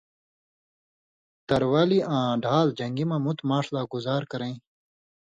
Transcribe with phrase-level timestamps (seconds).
[1.47, 4.55] تروالیۡ آں ڈھال جنگی مہ مُت ماݜ لا گُزار کرَیں